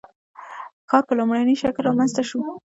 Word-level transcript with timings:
ښکار 0.87 1.03
په 1.07 1.13
لومړني 1.19 1.55
شکل 1.61 1.81
رامنځته 1.89 2.21
شو. 2.29 2.39